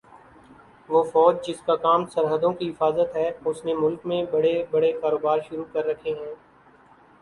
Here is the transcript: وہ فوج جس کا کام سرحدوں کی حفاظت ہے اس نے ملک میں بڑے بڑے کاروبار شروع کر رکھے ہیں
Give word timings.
وہ 0.89 1.01
فوج 1.11 1.35
جس 1.47 1.61
کا 1.65 1.75
کام 1.83 2.05
سرحدوں 2.07 2.51
کی 2.53 2.69
حفاظت 2.69 3.15
ہے 3.15 3.29
اس 3.45 3.63
نے 3.65 3.73
ملک 3.75 4.05
میں 4.05 4.23
بڑے 4.31 4.53
بڑے 4.71 4.91
کاروبار 5.01 5.39
شروع 5.49 5.65
کر 5.73 5.85
رکھے 5.85 6.13
ہیں 6.13 6.33